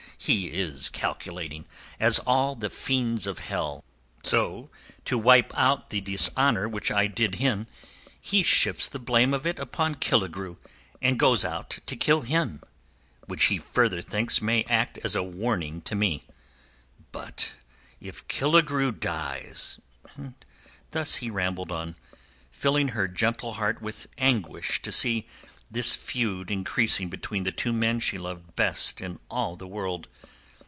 [0.23, 1.65] he is calculating
[1.99, 3.83] as all the fiends of Hell.
[4.23, 4.69] So,
[5.05, 7.65] to wipe out the dishonour which I did him,
[8.21, 10.57] he shifts the blame of it upon Killigrew
[11.01, 12.61] and goes out to kill him,
[13.25, 16.21] which he further thinks may act as a warning to me.
[17.11, 17.55] But
[17.99, 19.79] if Killigrew dies...."
[20.15, 20.35] And
[20.91, 21.95] thus he rambled on,
[22.51, 25.25] filling her gentle heart with anguish to see
[25.73, 30.05] this feud increasing between the two men she loved best in all the world.